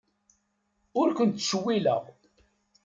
[0.99, 2.01] Ur kent-ttcewwileɣ.